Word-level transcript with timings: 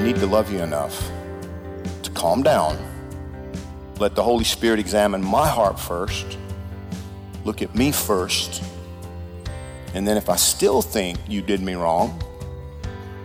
I 0.00 0.02
need 0.02 0.16
to 0.16 0.26
love 0.26 0.50
you 0.50 0.60
enough 0.60 1.10
to 2.04 2.10
calm 2.12 2.42
down. 2.42 2.78
Let 3.98 4.14
the 4.14 4.22
Holy 4.22 4.44
Spirit 4.44 4.80
examine 4.80 5.22
my 5.22 5.46
heart 5.46 5.78
first. 5.78 6.38
Look 7.44 7.60
at 7.60 7.74
me 7.74 7.92
first. 7.92 8.64
And 9.92 10.08
then 10.08 10.16
if 10.16 10.30
I 10.30 10.36
still 10.36 10.80
think 10.80 11.18
you 11.28 11.42
did 11.42 11.60
me 11.60 11.74
wrong 11.74 12.18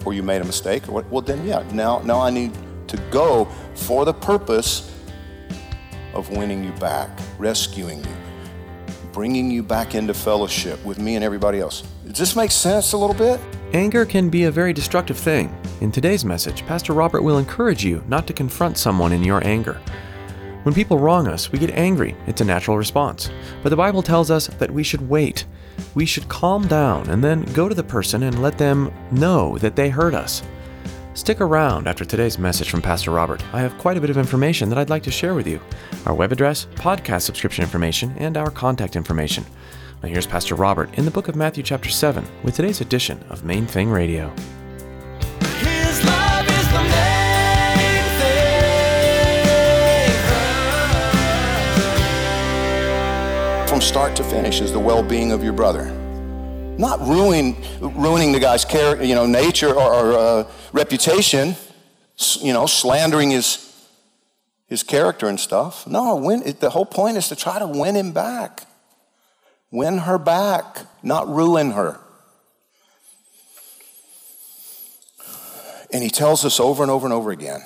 or 0.03 0.13
you 0.13 0.21
made 0.21 0.41
a 0.41 0.43
mistake 0.43 0.89
or 0.89 1.05
well 1.09 1.21
then 1.21 1.47
yeah, 1.47 1.63
now 1.71 1.99
now 1.99 2.19
I 2.19 2.29
need 2.29 2.51
to 2.89 2.97
go 3.09 3.45
for 3.75 4.03
the 4.03 4.13
purpose 4.13 4.93
of 6.13 6.29
winning 6.29 6.61
you 6.61 6.73
back, 6.73 7.09
rescuing 7.37 7.99
you, 7.99 8.15
bringing 9.15 9.49
you 9.49 9.63
back 9.63 9.95
into 9.95 10.13
fellowship 10.13 10.83
with 10.83 10.99
me 10.99 11.15
and 11.15 11.23
everybody 11.23 11.61
else. 11.61 11.83
Does 12.05 12.17
this 12.17 12.35
make 12.35 12.51
sense 12.51 12.91
a 12.91 12.97
little 12.97 13.15
bit? 13.15 13.39
Anger 13.71 14.05
can 14.05 14.29
be 14.29 14.43
a 14.43 14.51
very 14.51 14.73
destructive 14.73 15.17
thing. 15.17 15.55
In 15.79 15.89
today's 15.89 16.25
message, 16.25 16.65
Pastor 16.65 16.91
Robert 16.91 17.21
will 17.21 17.37
encourage 17.37 17.81
you 17.81 18.03
not 18.09 18.27
to 18.27 18.33
confront 18.33 18.77
someone 18.77 19.13
in 19.13 19.23
your 19.23 19.41
anger. 19.47 19.79
When 20.63 20.75
people 20.75 20.99
wrong 20.99 21.29
us, 21.29 21.49
we 21.49 21.59
get 21.59 21.69
angry. 21.71 22.13
It's 22.27 22.41
a 22.41 22.45
natural 22.45 22.75
response. 22.77 23.31
But 23.63 23.69
the 23.69 23.77
Bible 23.77 24.03
tells 24.03 24.29
us 24.29 24.47
that 24.47 24.69
we 24.69 24.83
should 24.83 25.07
wait. 25.07 25.45
We 25.93 26.05
should 26.05 26.27
calm 26.27 26.67
down 26.67 27.09
and 27.09 27.23
then 27.23 27.43
go 27.53 27.69
to 27.69 27.75
the 27.75 27.83
person 27.83 28.23
and 28.23 28.41
let 28.41 28.57
them 28.57 28.91
know 29.11 29.57
that 29.59 29.77
they 29.77 29.87
hurt 29.87 30.13
us. 30.13 30.43
Stick 31.15 31.39
around 31.39 31.87
after 31.87 32.03
today's 32.03 32.37
message 32.37 32.69
from 32.69 32.81
Pastor 32.81 33.09
Robert. 33.09 33.41
I 33.53 33.61
have 33.61 33.77
quite 33.77 33.95
a 33.95 34.01
bit 34.01 34.09
of 34.09 34.17
information 34.17 34.67
that 34.67 34.77
I'd 34.77 34.89
like 34.89 35.03
to 35.03 35.11
share 35.11 35.33
with 35.33 35.47
you 35.47 35.61
our 36.05 36.13
web 36.13 36.33
address, 36.33 36.67
podcast 36.75 37.21
subscription 37.21 37.63
information, 37.63 38.13
and 38.17 38.35
our 38.35 38.51
contact 38.51 38.97
information. 38.97 39.45
Now, 40.03 40.09
here's 40.09 40.27
Pastor 40.27 40.55
Robert 40.55 40.93
in 40.97 41.05
the 41.05 41.11
book 41.11 41.29
of 41.29 41.37
Matthew, 41.37 41.63
chapter 41.63 41.89
7, 41.89 42.27
with 42.43 42.57
today's 42.57 42.81
edition 42.81 43.23
of 43.29 43.45
Main 43.45 43.65
Thing 43.65 43.89
Radio. 43.89 44.29
His 45.39 46.03
love 46.03 46.49
is 46.49 46.67
the 46.67 46.83
main 46.83 48.19
thing. 48.19 48.45
from 53.69 53.79
start 53.79 54.17
to 54.17 54.23
finish 54.25 54.59
is 54.59 54.73
the 54.73 54.79
well-being 54.79 55.31
of 55.31 55.41
your 55.45 55.53
brother 55.53 56.04
not 56.77 56.99
ruin, 57.01 57.55
ruining 57.79 58.31
the 58.31 58.39
guy's 58.39 58.65
character 58.65 59.03
you 59.05 59.15
know 59.15 59.25
nature 59.25 59.73
or, 59.73 59.93
or 59.93 60.13
uh, 60.13 60.51
reputation 60.73 61.55
you 62.39 62.53
know 62.53 62.65
slandering 62.65 63.31
his 63.31 63.61
his 64.67 64.83
character 64.83 65.27
and 65.27 65.39
stuff. 65.39 65.85
No 65.87 66.15
win, 66.15 66.41
it, 66.45 66.59
the 66.59 66.71
whole 66.71 66.85
point 66.85 67.17
is 67.17 67.27
to 67.29 67.35
try 67.35 67.59
to 67.59 67.67
win 67.67 67.95
him 67.95 68.11
back. 68.11 68.65
Win 69.71 69.99
her 69.99 70.17
back 70.17 70.85
not 71.03 71.27
ruin 71.27 71.71
her. 71.71 71.99
And 75.93 76.03
he 76.03 76.09
tells 76.09 76.43
us 76.43 76.59
over 76.59 76.83
and 76.83 76.91
over 76.91 77.05
and 77.05 77.13
over 77.13 77.31
again 77.31 77.61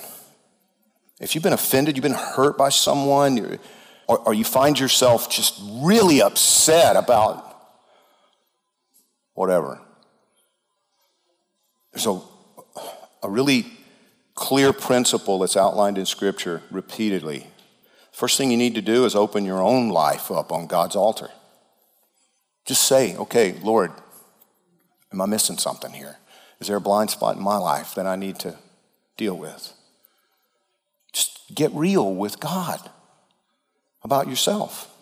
if 1.19 1.35
you've 1.35 1.43
been 1.43 1.53
offended, 1.53 1.97
you've 1.97 2.03
been 2.03 2.13
hurt 2.13 2.57
by 2.57 2.69
someone, 2.69 3.59
or, 4.07 4.19
or 4.19 4.33
you 4.33 4.45
find 4.45 4.79
yourself 4.79 5.29
just 5.29 5.59
really 5.81 6.21
upset 6.21 6.95
about 6.95 7.48
whatever, 9.39 9.79
there's 11.93 12.05
a, 12.05 12.19
a 13.23 13.29
really 13.29 13.65
clear 14.35 14.73
principle 14.73 15.39
that's 15.39 15.55
outlined 15.55 15.97
in 15.97 16.05
Scripture 16.05 16.61
repeatedly. 16.69 17.47
First 18.11 18.37
thing 18.37 18.51
you 18.51 18.57
need 18.57 18.75
to 18.75 18.81
do 18.81 19.05
is 19.05 19.15
open 19.15 19.45
your 19.45 19.61
own 19.61 19.87
life 19.87 20.29
up 20.29 20.51
on 20.51 20.67
God's 20.67 20.97
altar. 20.97 21.29
Just 22.65 22.85
say, 22.85 23.15
okay, 23.15 23.55
Lord, 23.63 23.93
am 25.13 25.21
I 25.21 25.25
missing 25.25 25.57
something 25.57 25.93
here? 25.93 26.17
Is 26.59 26.67
there 26.67 26.75
a 26.75 26.81
blind 26.81 27.09
spot 27.09 27.37
in 27.37 27.41
my 27.41 27.55
life 27.55 27.95
that 27.95 28.05
I 28.05 28.17
need 28.17 28.39
to 28.39 28.57
deal 29.15 29.37
with? 29.37 29.71
Just 31.13 31.55
get 31.55 31.71
real 31.71 32.13
with 32.13 32.41
God 32.41 32.89
about 34.03 34.27
yourself. 34.27 34.93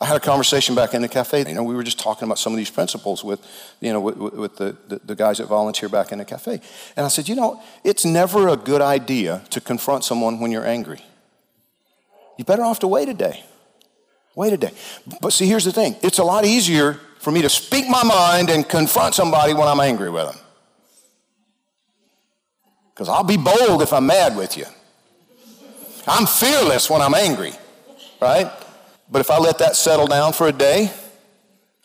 I 0.00 0.06
had 0.06 0.16
a 0.16 0.20
conversation 0.20 0.76
back 0.76 0.94
in 0.94 1.02
the 1.02 1.08
cafe. 1.08 1.44
You 1.48 1.54
know, 1.54 1.64
we 1.64 1.74
were 1.74 1.82
just 1.82 1.98
talking 1.98 2.26
about 2.26 2.38
some 2.38 2.52
of 2.52 2.56
these 2.56 2.70
principles 2.70 3.24
with, 3.24 3.44
you 3.80 3.92
know, 3.92 4.00
with, 4.00 4.16
with 4.16 4.56
the, 4.56 4.76
the, 4.86 5.00
the 5.04 5.14
guys 5.16 5.38
that 5.38 5.48
volunteer 5.48 5.88
back 5.88 6.12
in 6.12 6.18
the 6.18 6.24
cafe. 6.24 6.60
And 6.96 7.04
I 7.04 7.08
said, 7.08 7.28
you 7.28 7.34
know, 7.34 7.60
it's 7.82 8.04
never 8.04 8.46
a 8.46 8.56
good 8.56 8.80
idea 8.80 9.42
to 9.50 9.60
confront 9.60 10.04
someone 10.04 10.38
when 10.38 10.52
you're 10.52 10.66
angry. 10.66 11.00
You're 12.36 12.44
better 12.44 12.62
off 12.62 12.78
to 12.80 12.86
wait 12.86 13.08
a 13.08 13.14
day. 13.14 13.42
Wait 14.36 14.52
a 14.52 14.56
day. 14.56 14.70
But 15.20 15.32
see, 15.32 15.46
here's 15.46 15.64
the 15.64 15.72
thing 15.72 15.96
it's 16.00 16.18
a 16.18 16.24
lot 16.24 16.44
easier 16.44 17.00
for 17.18 17.32
me 17.32 17.42
to 17.42 17.48
speak 17.48 17.88
my 17.88 18.04
mind 18.04 18.50
and 18.50 18.68
confront 18.68 19.16
somebody 19.16 19.52
when 19.52 19.66
I'm 19.66 19.80
angry 19.80 20.10
with 20.10 20.26
them. 20.26 20.38
Because 22.94 23.08
I'll 23.08 23.24
be 23.24 23.36
bold 23.36 23.82
if 23.82 23.92
I'm 23.92 24.06
mad 24.06 24.36
with 24.36 24.56
you. 24.56 24.66
I'm 26.06 26.26
fearless 26.26 26.88
when 26.88 27.02
I'm 27.02 27.14
angry, 27.14 27.52
right? 28.20 28.50
But 29.10 29.20
if 29.20 29.30
I 29.30 29.38
let 29.38 29.58
that 29.58 29.76
settle 29.76 30.06
down 30.06 30.32
for 30.32 30.48
a 30.48 30.52
day, 30.52 30.90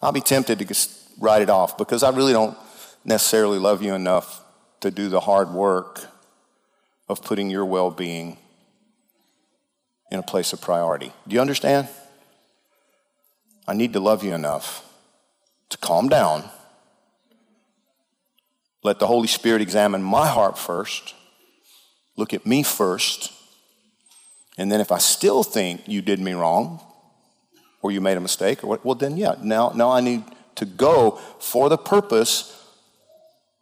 I'll 0.01 0.11
be 0.11 0.21
tempted 0.21 0.59
to 0.59 0.65
just 0.65 1.09
write 1.19 1.41
it 1.41 1.49
off 1.49 1.77
because 1.77 2.03
I 2.03 2.09
really 2.09 2.33
don't 2.33 2.57
necessarily 3.05 3.59
love 3.59 3.81
you 3.81 3.93
enough 3.93 4.41
to 4.81 4.91
do 4.91 5.09
the 5.09 5.21
hard 5.21 5.51
work 5.51 6.05
of 7.07 7.23
putting 7.23 7.49
your 7.49 7.65
well 7.65 7.91
being 7.91 8.37
in 10.11 10.19
a 10.19 10.23
place 10.23 10.53
of 10.53 10.61
priority. 10.61 11.11
Do 11.27 11.35
you 11.35 11.41
understand? 11.41 11.87
I 13.67 13.73
need 13.73 13.93
to 13.93 13.99
love 13.99 14.23
you 14.23 14.33
enough 14.33 14.85
to 15.69 15.77
calm 15.77 16.09
down 16.09 16.49
let 18.83 18.99
the 18.99 19.07
Holy 19.07 19.27
Spirit 19.27 19.61
examine 19.61 20.03
my 20.03 20.27
heart 20.27 20.57
first, 20.57 21.15
look 22.17 22.33
at 22.33 22.45
me 22.45 22.63
first, 22.63 23.31
and 24.57 24.71
then 24.71 24.81
if 24.81 24.91
I 24.91 24.97
still 24.97 25.41
think 25.41 25.87
you 25.87 26.01
did 26.01 26.19
me 26.19 26.33
wrong 26.33 26.81
or 27.83 27.91
you 27.91 28.01
made 28.01 28.17
a 28.17 28.21
mistake, 28.21 28.63
or 28.63 28.79
well, 28.83 28.95
then 28.95 29.17
yeah, 29.17 29.35
now, 29.43 29.71
now 29.75 29.91
I 29.91 29.99
need 29.99 30.23
to 30.55 30.65
go 30.65 31.19
for 31.39 31.67
the 31.69 31.77
purpose 31.77 32.57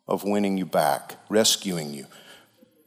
of 0.08 0.24
winning 0.24 0.58
you 0.58 0.66
back, 0.66 1.16
rescuing 1.28 1.94
you, 1.94 2.06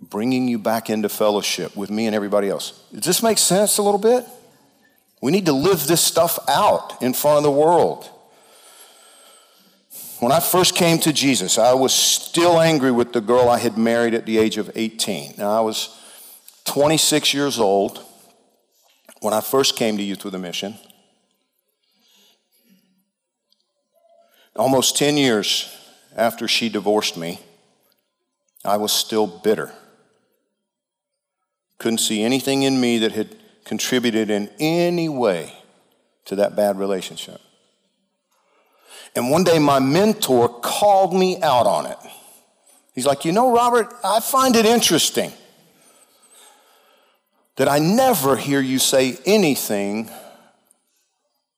bringing 0.00 0.46
you 0.46 0.58
back 0.58 0.88
into 0.88 1.08
fellowship 1.08 1.76
with 1.76 1.90
me 1.90 2.06
and 2.06 2.14
everybody 2.14 2.48
else. 2.48 2.84
Does 2.92 3.04
this 3.04 3.22
make 3.22 3.38
sense 3.38 3.78
a 3.78 3.82
little 3.82 3.98
bit? 3.98 4.24
We 5.20 5.32
need 5.32 5.46
to 5.46 5.52
live 5.52 5.86
this 5.88 6.00
stuff 6.00 6.38
out 6.48 7.02
in 7.02 7.12
front 7.12 7.38
of 7.38 7.42
the 7.42 7.50
world. 7.50 8.08
When 10.20 10.30
I 10.30 10.38
first 10.38 10.76
came 10.76 10.98
to 10.98 11.12
Jesus, 11.12 11.58
I 11.58 11.74
was 11.74 11.92
still 11.92 12.60
angry 12.60 12.92
with 12.92 13.12
the 13.12 13.20
girl 13.20 13.48
I 13.48 13.58
had 13.58 13.76
married 13.76 14.14
at 14.14 14.24
the 14.24 14.38
age 14.38 14.56
of 14.56 14.70
18. 14.74 15.34
Now, 15.36 15.50
I 15.50 15.60
was 15.60 16.00
26 16.66 17.34
years 17.34 17.58
old 17.58 18.00
when 19.20 19.34
I 19.34 19.40
first 19.40 19.76
came 19.76 19.96
to 19.96 20.02
Youth 20.02 20.24
with 20.24 20.34
a 20.34 20.38
Mission. 20.38 20.76
Almost 24.56 24.96
10 24.96 25.16
years 25.16 25.74
after 26.16 26.46
she 26.46 26.68
divorced 26.68 27.16
me, 27.16 27.40
I 28.64 28.76
was 28.76 28.92
still 28.92 29.26
bitter. 29.26 29.72
Couldn't 31.78 31.98
see 31.98 32.22
anything 32.22 32.62
in 32.62 32.80
me 32.80 32.98
that 32.98 33.12
had 33.12 33.36
contributed 33.64 34.30
in 34.30 34.48
any 34.58 35.08
way 35.08 35.52
to 36.26 36.36
that 36.36 36.54
bad 36.54 36.78
relationship. 36.78 37.40
And 39.16 39.30
one 39.30 39.44
day 39.44 39.58
my 39.58 39.78
mentor 39.80 40.48
called 40.48 41.14
me 41.14 41.40
out 41.42 41.66
on 41.66 41.86
it. 41.86 41.98
He's 42.94 43.06
like, 43.06 43.24
You 43.24 43.32
know, 43.32 43.52
Robert, 43.52 43.92
I 44.04 44.20
find 44.20 44.56
it 44.56 44.66
interesting 44.66 45.32
that 47.56 47.68
I 47.68 47.78
never 47.78 48.36
hear 48.36 48.60
you 48.60 48.78
say 48.78 49.18
anything 49.24 50.10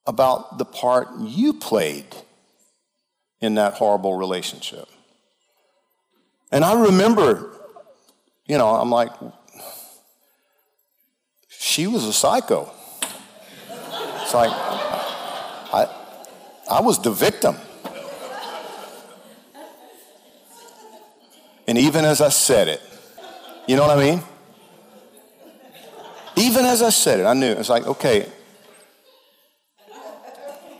about 0.07 0.59
the 0.59 0.65
part 0.65 1.09
you 1.21 1.55
played 1.55 2.07
in 3.41 3.55
that 3.57 3.75
horrible 3.75 4.15
relationship. 4.15 4.89
And 6.51 6.65
I 6.65 6.81
remember, 6.87 7.53
you 8.47 8.57
know, 8.57 8.69
I'm 8.69 8.91
like, 8.91 9.11
she 11.49 11.87
was 11.87 12.05
a 12.05 12.13
psycho. 12.13 12.71
It's 14.23 14.35
like, 14.35 14.51
I, 14.51 15.89
I 16.71 16.81
was 16.81 17.01
the 17.01 17.11
victim. 17.11 17.57
And 21.69 21.79
even 21.79 22.05
as 22.05 22.21
I 22.21 22.29
said 22.29 22.69
it, 22.69 22.81
you 23.67 23.77
know 23.77 23.87
what 23.87 23.99
I 23.99 24.01
mean? 24.01 24.23
Even 26.37 26.65
as 26.65 26.83
I 26.83 26.91
said 26.91 27.21
it, 27.21 27.25
I 27.25 27.35
knew. 27.35 27.53
It's 27.53 27.69
like, 27.69 27.87
okay, 27.87 28.31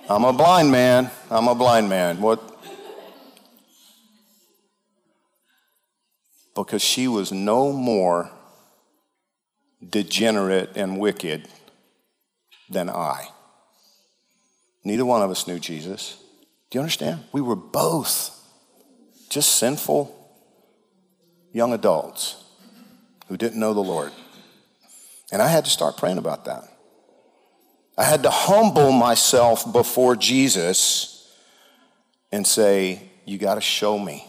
I'm 0.09 0.23
a 0.23 0.33
blind 0.33 0.71
man. 0.71 1.11
I'm 1.31 1.49
a 1.49 1.55
blind 1.55 1.89
man. 1.89 2.21
What? 2.21 2.41
Because 6.55 6.81
she 6.81 7.09
was 7.09 7.33
no 7.33 7.73
more 7.73 8.31
degenerate 9.87 10.77
and 10.77 11.01
wicked 11.01 11.49
than 12.71 12.89
I. 12.89 13.29
Neither 14.85 15.05
one 15.05 15.23
of 15.23 15.31
us 15.31 15.49
knew 15.49 15.59
Jesus. 15.59 16.17
Do 16.71 16.79
you 16.79 16.81
understand? 16.81 17.25
We 17.33 17.41
were 17.41 17.57
both 17.57 18.31
just 19.29 19.55
sinful 19.55 20.15
young 21.53 21.73
adults 21.73 22.45
who 23.27 23.37
didn't 23.37 23.59
know 23.59 23.75
the 23.75 23.81
Lord. 23.81 24.13
And 25.33 25.43
I 25.43 25.49
had 25.49 25.65
to 25.65 25.71
start 25.71 25.97
praying 25.97 26.19
about 26.19 26.45
that. 26.45 26.76
I 27.99 28.05
had 28.05 28.23
to 28.25 28.31
humble 28.31 28.93
myself 28.93 29.73
before 29.73 30.17
Jesus 30.17 31.35
and 32.31 32.47
say, 32.47 33.11
You 33.25 33.39
got 33.39 33.55
to 33.55 33.61
show 33.61 33.99
me 33.99 34.27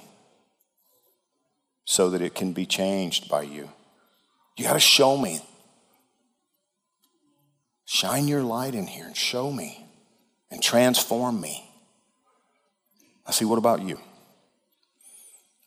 so 1.83 2.09
that 2.11 2.21
it 2.21 2.33
can 2.33 2.53
be 2.53 2.65
changed 2.65 3.29
by 3.29 3.43
you. 3.43 3.69
You 4.55 4.65
got 4.65 4.73
to 4.73 4.79
show 4.79 5.17
me. 5.17 5.41
Shine 7.85 8.27
your 8.27 8.43
light 8.43 8.75
in 8.75 8.87
here 8.87 9.05
and 9.05 9.15
show 9.15 9.51
me 9.51 9.85
and 10.51 10.61
transform 10.61 11.39
me. 11.39 11.63
I 13.25 13.31
see, 13.31 13.45
what 13.45 13.57
about 13.57 13.81
you? 13.81 13.99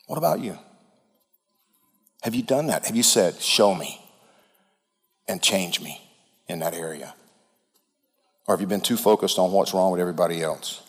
What 0.06 0.17
about 0.17 0.41
you? 0.41 0.58
Have 2.23 2.35
you 2.35 2.43
done 2.43 2.67
that? 2.67 2.87
Have 2.87 2.97
you 2.97 3.02
said, 3.02 3.41
Show 3.41 3.75
me 3.75 4.00
and 5.29 5.43
change 5.43 5.81
me 5.81 6.00
in 6.49 6.58
that 6.58 6.75
area? 6.75 7.14
Or 8.50 8.55
have 8.55 8.61
you 8.61 8.67
been 8.67 8.81
too 8.81 8.97
focused 8.97 9.38
on 9.38 9.52
what's 9.52 9.73
wrong 9.73 9.93
with 9.93 10.00
everybody 10.00 10.43
else? 10.43 10.82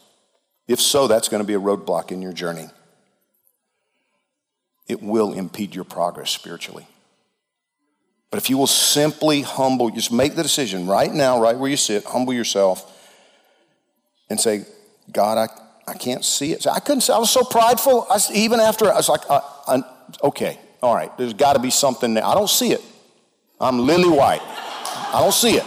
If 0.67 0.81
so, 0.81 1.07
that's 1.07 1.29
going 1.29 1.43
to 1.43 1.47
be 1.47 1.53
a 1.53 1.59
roadblock 1.59 2.11
in 2.11 2.19
your 2.19 2.33
journey. 2.33 2.67
It 4.87 5.03
will 5.03 5.31
impede 5.33 5.75
your 5.75 5.83
progress 5.83 6.31
spiritually. 6.31 6.87
But 8.31 8.39
if 8.39 8.49
you 8.49 8.57
will 8.57 8.65
simply 8.65 9.43
humble, 9.43 9.91
just 9.91 10.11
make 10.11 10.33
the 10.33 10.41
decision 10.41 10.87
right 10.87 11.13
now, 11.13 11.39
right 11.39 11.55
where 11.55 11.69
you 11.69 11.77
sit, 11.77 12.03
humble 12.03 12.33
yourself 12.33 12.99
and 14.27 14.39
say, 14.39 14.65
God, 15.11 15.37
I, 15.37 15.47
I 15.87 15.93
can't 15.93 16.25
see 16.25 16.53
it. 16.53 16.63
So 16.63 16.71
I 16.71 16.79
couldn't 16.79 17.07
I 17.11 17.19
was 17.19 17.29
so 17.29 17.43
prideful. 17.43 18.07
I, 18.09 18.19
even 18.33 18.59
after, 18.59 18.91
I 18.91 18.95
was 18.95 19.07
like, 19.07 19.21
I, 19.29 19.39
I, 19.67 19.83
okay, 20.23 20.57
all 20.81 20.95
right, 20.95 21.15
there's 21.15 21.35
got 21.35 21.53
to 21.53 21.59
be 21.59 21.69
something 21.69 22.15
there. 22.15 22.25
I 22.25 22.33
don't 22.33 22.49
see 22.49 22.71
it. 22.71 22.81
I'm 23.59 23.85
lily 23.85 24.09
white. 24.09 24.41
I 24.41 25.19
don't 25.21 25.31
see 25.31 25.57
it. 25.57 25.65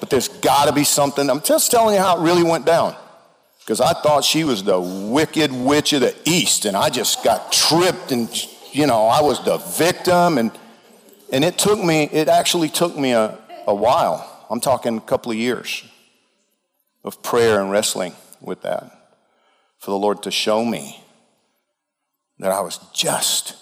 But 0.00 0.10
there's 0.10 0.28
got 0.28 0.66
to 0.66 0.72
be 0.72 0.84
something. 0.84 1.28
I'm 1.28 1.42
just 1.42 1.70
telling 1.70 1.94
you 1.94 2.00
how 2.00 2.18
it 2.18 2.22
really 2.22 2.42
went 2.42 2.64
down. 2.64 2.94
Because 3.60 3.80
I 3.80 3.92
thought 3.92 4.24
she 4.24 4.44
was 4.44 4.62
the 4.62 4.80
wicked 4.80 5.52
witch 5.52 5.92
of 5.92 6.00
the 6.00 6.14
East, 6.24 6.64
and 6.64 6.76
I 6.76 6.88
just 6.88 7.22
got 7.22 7.52
tripped, 7.52 8.12
and, 8.12 8.28
you 8.72 8.86
know, 8.86 9.06
I 9.06 9.20
was 9.20 9.44
the 9.44 9.58
victim. 9.58 10.38
And, 10.38 10.50
and 11.32 11.44
it 11.44 11.58
took 11.58 11.82
me, 11.82 12.04
it 12.04 12.28
actually 12.28 12.70
took 12.70 12.96
me 12.96 13.12
a, 13.12 13.38
a 13.66 13.74
while. 13.74 14.46
I'm 14.48 14.60
talking 14.60 14.96
a 14.96 15.00
couple 15.02 15.32
of 15.32 15.36
years 15.36 15.84
of 17.04 17.22
prayer 17.22 17.60
and 17.60 17.70
wrestling 17.70 18.14
with 18.40 18.62
that 18.62 18.90
for 19.78 19.90
the 19.90 19.98
Lord 19.98 20.22
to 20.22 20.30
show 20.30 20.64
me 20.64 21.02
that 22.38 22.52
I 22.52 22.60
was 22.60 22.78
just 22.94 23.56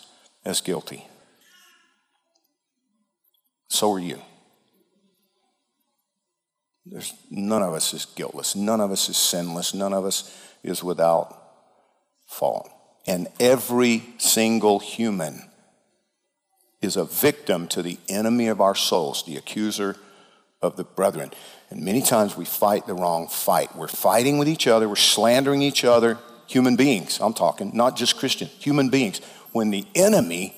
as 0.44 0.60
guilty. 0.60 1.04
So 3.68 3.92
are 3.92 3.98
you. 3.98 4.20
There's, 6.86 7.14
none 7.30 7.62
of 7.62 7.74
us 7.74 7.92
is 7.92 8.04
guiltless. 8.04 8.54
None 8.54 8.80
of 8.80 8.92
us 8.92 9.08
is 9.08 9.16
sinless. 9.16 9.74
None 9.74 9.92
of 9.92 10.04
us 10.04 10.32
is 10.62 10.84
without 10.84 11.36
fault. 12.26 12.70
And 13.06 13.28
every 13.40 14.02
single 14.18 14.78
human 14.78 15.42
is 16.80 16.96
a 16.96 17.04
victim 17.04 17.66
to 17.68 17.82
the 17.82 17.98
enemy 18.08 18.46
of 18.46 18.60
our 18.60 18.74
souls, 18.74 19.24
the 19.24 19.36
accuser 19.36 19.96
of 20.62 20.76
the 20.76 20.84
brethren. 20.84 21.32
And 21.70 21.82
many 21.82 22.02
times 22.02 22.36
we 22.36 22.44
fight 22.44 22.86
the 22.86 22.94
wrong 22.94 23.28
fight. 23.28 23.74
We're 23.76 23.88
fighting 23.88 24.38
with 24.38 24.48
each 24.48 24.66
other, 24.66 24.88
we're 24.88 24.96
slandering 24.96 25.62
each 25.62 25.84
other, 25.84 26.18
human 26.46 26.76
beings, 26.76 27.18
I'm 27.20 27.34
talking, 27.34 27.72
not 27.74 27.96
just 27.96 28.16
Christian, 28.16 28.48
human 28.48 28.88
beings, 28.88 29.20
when 29.52 29.70
the 29.70 29.84
enemy 29.94 30.54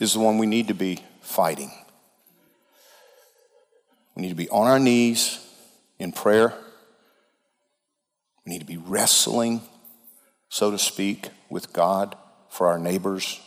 is 0.00 0.14
the 0.14 0.20
one 0.20 0.38
we 0.38 0.46
need 0.46 0.68
to 0.68 0.74
be 0.74 1.02
fighting. 1.20 1.72
We 4.14 4.22
need 4.22 4.28
to 4.28 4.34
be 4.34 4.48
on 4.48 4.66
our 4.66 4.78
knees 4.78 5.40
in 5.98 6.12
prayer. 6.12 6.54
We 8.44 8.52
need 8.52 8.60
to 8.60 8.66
be 8.66 8.76
wrestling, 8.76 9.62
so 10.48 10.70
to 10.70 10.78
speak, 10.78 11.28
with 11.48 11.72
God 11.72 12.16
for 12.50 12.68
our 12.68 12.78
neighbors, 12.78 13.40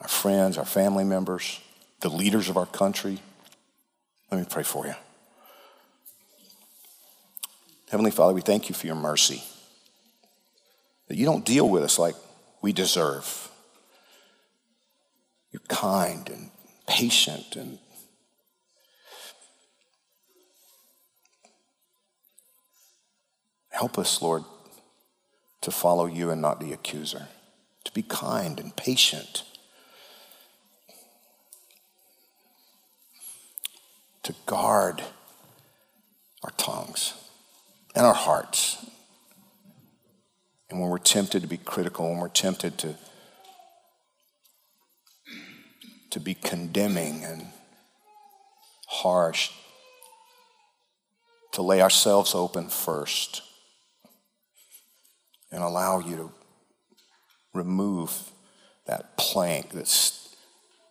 our 0.00 0.08
friends, 0.08 0.58
our 0.58 0.66
family 0.66 1.04
members, 1.04 1.60
the 2.00 2.10
leaders 2.10 2.48
of 2.48 2.56
our 2.56 2.66
country. 2.66 3.18
Let 4.30 4.40
me 4.40 4.46
pray 4.48 4.62
for 4.62 4.86
you. 4.86 4.94
Heavenly 7.90 8.10
Father, 8.10 8.34
we 8.34 8.42
thank 8.42 8.68
you 8.68 8.74
for 8.74 8.86
your 8.86 8.96
mercy. 8.96 9.42
That 11.08 11.16
you 11.16 11.24
don't 11.24 11.44
deal 11.44 11.68
with 11.68 11.82
us 11.82 11.98
like 11.98 12.14
we 12.60 12.72
deserve. 12.72 13.50
You're 15.50 15.62
kind 15.68 16.28
and 16.28 16.50
patient 16.86 17.56
and 17.56 17.78
Help 23.78 23.96
us, 23.96 24.20
Lord, 24.20 24.42
to 25.60 25.70
follow 25.70 26.06
you 26.06 26.30
and 26.30 26.42
not 26.42 26.58
the 26.58 26.72
accuser, 26.72 27.28
to 27.84 27.92
be 27.92 28.02
kind 28.02 28.58
and 28.58 28.74
patient, 28.74 29.44
to 34.24 34.34
guard 34.46 35.00
our 36.42 36.50
tongues 36.56 37.14
and 37.94 38.04
our 38.04 38.14
hearts. 38.14 38.84
And 40.68 40.80
when 40.80 40.90
we're 40.90 40.98
tempted 40.98 41.42
to 41.42 41.48
be 41.48 41.58
critical, 41.58 42.10
when 42.10 42.18
we're 42.18 42.28
tempted 42.30 42.78
to, 42.78 42.96
to 46.10 46.18
be 46.18 46.34
condemning 46.34 47.22
and 47.22 47.46
harsh, 48.88 49.52
to 51.52 51.62
lay 51.62 51.80
ourselves 51.80 52.34
open 52.34 52.68
first 52.68 53.42
and 55.50 55.62
allow 55.62 55.98
you 55.98 56.16
to 56.16 56.32
remove 57.54 58.30
that 58.86 59.16
plank 59.16 59.70
that's 59.70 60.36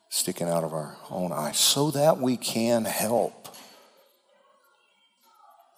sticking 0.10 0.48
out 0.48 0.64
of 0.64 0.74
our 0.74 0.98
own 1.10 1.32
eye 1.32 1.52
so 1.52 1.92
that 1.92 2.20
we 2.20 2.38
can 2.38 2.86
help 2.86 3.56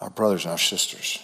our 0.01 0.09
brothers 0.09 0.45
and 0.45 0.51
our 0.51 0.57
sisters. 0.57 1.19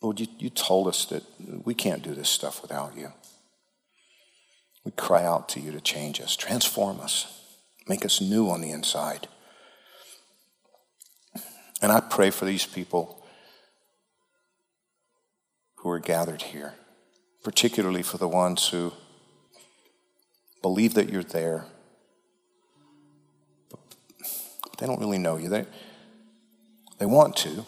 Lord, 0.00 0.18
you, 0.18 0.26
you 0.38 0.50
told 0.50 0.88
us 0.88 1.04
that 1.06 1.22
we 1.64 1.74
can't 1.74 2.02
do 2.02 2.14
this 2.14 2.28
stuff 2.28 2.62
without 2.62 2.96
you. 2.96 3.12
We 4.84 4.92
cry 4.92 5.24
out 5.24 5.48
to 5.50 5.60
you 5.60 5.72
to 5.72 5.80
change 5.80 6.20
us, 6.20 6.36
transform 6.36 7.00
us. 7.00 7.39
Make 7.88 8.04
us 8.04 8.20
new 8.20 8.50
on 8.50 8.60
the 8.60 8.70
inside. 8.70 9.28
And 11.82 11.90
I 11.90 12.00
pray 12.00 12.30
for 12.30 12.44
these 12.44 12.66
people 12.66 13.24
who 15.76 15.88
are 15.90 15.98
gathered 15.98 16.42
here, 16.42 16.74
particularly 17.42 18.02
for 18.02 18.18
the 18.18 18.28
ones 18.28 18.68
who 18.68 18.92
believe 20.60 20.92
that 20.94 21.08
you're 21.08 21.22
there, 21.22 21.64
but 23.70 23.80
they 24.78 24.86
don't 24.86 25.00
really 25.00 25.18
know 25.18 25.38
you. 25.38 25.48
They, 25.48 25.64
they 26.98 27.06
want 27.06 27.34
to. 27.38 27.64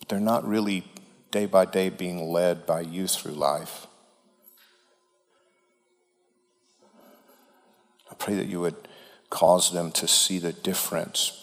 But 0.00 0.08
they're 0.08 0.18
not 0.18 0.44
really 0.44 0.84
day 1.30 1.46
by 1.46 1.64
day 1.64 1.88
being 1.88 2.30
led 2.30 2.66
by 2.66 2.80
you 2.80 3.06
through 3.06 3.32
life. 3.32 3.86
I 8.10 8.14
pray 8.14 8.34
that 8.34 8.46
you 8.46 8.60
would 8.60 8.76
cause 9.30 9.72
them 9.72 9.92
to 9.92 10.08
see 10.08 10.38
the 10.38 10.52
difference 10.52 11.36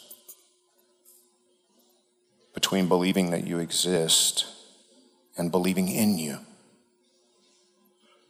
between 2.54 2.88
believing 2.88 3.32
that 3.32 3.46
you 3.46 3.60
exist 3.60 4.46
and 5.38 5.52
believing 5.52 5.88
in 5.88 6.18
you, 6.18 6.40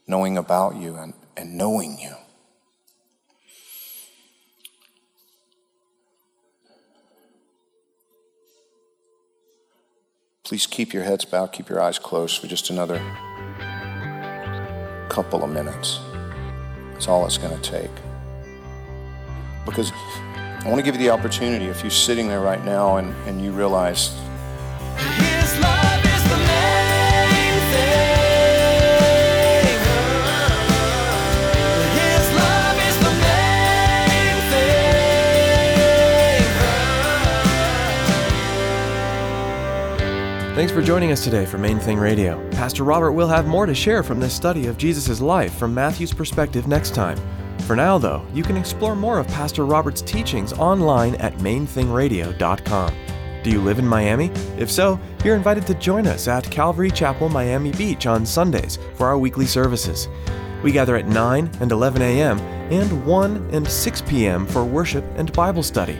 knowing 0.06 0.38
about 0.38 0.76
you 0.76 0.96
and, 0.96 1.14
and 1.36 1.58
knowing 1.58 1.98
you. 2.00 2.14
Please 10.48 10.66
keep 10.66 10.94
your 10.94 11.04
heads 11.04 11.26
bowed, 11.26 11.52
keep 11.52 11.68
your 11.68 11.82
eyes 11.82 12.00
closed 12.00 12.40
for 12.40 12.48
just 12.48 12.70
another 12.70 13.00
couple 15.10 15.44
of 15.44 15.50
minutes. 15.50 16.00
That's 16.94 17.10
all 17.10 17.26
it's 17.26 17.38
going 17.38 17.54
to 17.54 17.62
take. 17.62 17.92
Because 19.66 19.92
I 19.92 20.62
want 20.68 20.78
to 20.78 20.84
give 20.84 20.96
you 20.96 21.02
the 21.02 21.10
opportunity 21.10 21.66
if 21.66 21.82
you're 21.82 21.92
sitting 21.92 22.30
there 22.30 22.40
right 22.40 22.64
now 22.64 22.96
and, 22.96 23.14
and 23.28 23.44
you 23.44 23.52
realize 23.52 24.18
Thanks 40.58 40.72
for 40.72 40.82
joining 40.82 41.12
us 41.12 41.24
today 41.24 41.46
for 41.46 41.60
Main 41.60 41.78
Thing 41.78 42.00
Radio. 42.00 42.44
Pastor 42.50 42.84
Robert 42.84 43.12
will 43.12 43.28
have 43.28 43.46
more 43.46 43.68
to 43.68 43.76
share 43.76 44.02
from 44.02 44.20
this 44.20 44.34
study 44.34 44.66
of 44.66 44.76
Jesus' 44.76 45.22
life 45.22 45.54
from 45.54 45.72
Matthew's 45.72 46.12
perspective 46.12 46.68
next 46.68 46.96
time. 46.96 47.16
For 47.68 47.76
now, 47.76 48.00
though, 48.00 48.26
you 48.34 48.42
can 48.42 48.58
explore 48.58 48.96
more 48.96 49.20
of 49.20 49.28
Pastor 49.28 49.68
Robert's 49.68 50.02
teachings 50.02 50.54
online 50.54 51.14
at 51.18 51.36
mainthingradio.com. 51.36 52.96
Do 53.44 53.52
you 53.52 53.62
live 53.62 53.78
in 53.78 53.88
Miami? 53.88 54.32
If 54.58 54.72
so, 54.72 55.00
you're 55.24 55.36
invited 55.36 55.68
to 55.68 55.76
join 55.76 56.08
us 56.08 56.28
at 56.28 56.50
Calvary 56.50 56.90
Chapel, 56.90 57.30
Miami 57.30 57.72
Beach 57.74 58.08
on 58.08 58.26
Sundays 58.26 58.80
for 58.96 59.06
our 59.06 59.20
weekly 59.20 59.46
services. 59.46 60.10
We 60.64 60.72
gather 60.72 60.96
at 60.96 61.06
9 61.06 61.52
and 61.60 61.72
11 61.72 62.02
a.m. 62.02 62.40
and 62.72 63.06
1 63.06 63.50
and 63.52 63.68
6 63.68 64.02
p.m. 64.08 64.48
for 64.48 64.66
worship 64.66 65.06
and 65.18 65.32
Bible 65.34 65.62
study. 65.62 66.00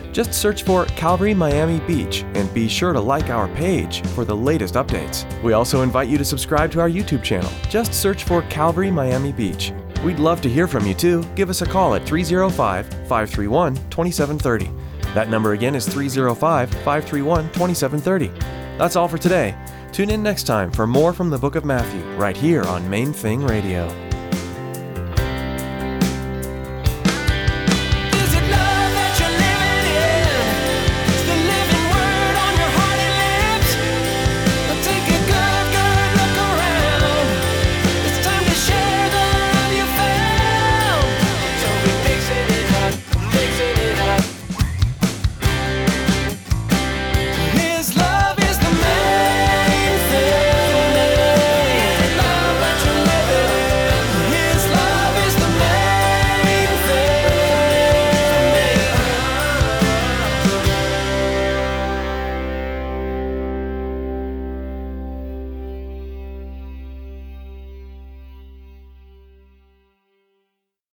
Just 0.11 0.33
search 0.33 0.63
for 0.63 0.85
Calvary 0.87 1.33
Miami 1.33 1.79
Beach 1.81 2.23
and 2.35 2.53
be 2.53 2.67
sure 2.67 2.91
to 2.91 2.99
like 2.99 3.29
our 3.29 3.47
page 3.49 4.05
for 4.07 4.25
the 4.25 4.35
latest 4.35 4.73
updates. 4.73 5.25
We 5.41 5.53
also 5.53 5.81
invite 5.81 6.09
you 6.09 6.17
to 6.17 6.25
subscribe 6.25 6.71
to 6.73 6.81
our 6.81 6.89
YouTube 6.89 7.23
channel. 7.23 7.49
Just 7.69 7.93
search 7.93 8.25
for 8.25 8.41
Calvary 8.43 8.91
Miami 8.91 9.31
Beach. 9.31 9.71
We'd 10.03 10.19
love 10.19 10.41
to 10.41 10.49
hear 10.49 10.67
from 10.67 10.85
you 10.85 10.93
too. 10.93 11.23
Give 11.35 11.49
us 11.49 11.61
a 11.61 11.65
call 11.65 11.95
at 11.95 12.05
305 12.05 12.87
531 12.87 13.75
2730. 13.89 14.69
That 15.13 15.29
number 15.29 15.53
again 15.53 15.75
is 15.75 15.87
305 15.87 16.69
531 16.69 17.43
2730. 17.51 18.27
That's 18.77 18.95
all 18.95 19.07
for 19.07 19.17
today. 19.17 19.55
Tune 19.91 20.09
in 20.09 20.23
next 20.23 20.43
time 20.43 20.71
for 20.71 20.87
more 20.87 21.13
from 21.13 21.29
the 21.29 21.37
book 21.37 21.55
of 21.55 21.65
Matthew, 21.65 22.01
right 22.15 22.35
here 22.35 22.63
on 22.63 22.89
Main 22.89 23.13
Thing 23.13 23.43
Radio. 23.43 24.10